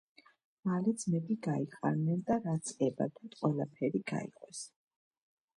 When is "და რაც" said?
2.31-2.73